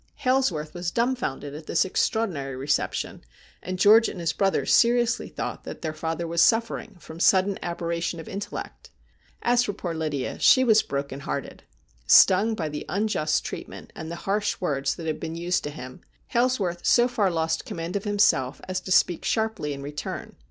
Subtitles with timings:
[0.23, 3.21] Hailsworth was dumfoundered at this extraordinary re ception,
[3.61, 8.19] and George and his brother seriously thought that their father was suffering from sudden aberration
[8.19, 8.89] of intellect.
[9.43, 11.65] As for poor Lydia, she was broken hearted.
[12.07, 16.01] Stung by the unjust treatment, and the harsh words that had been used to him,
[16.33, 20.35] Hailsworth so far lost command of himself as to speak sharply in return.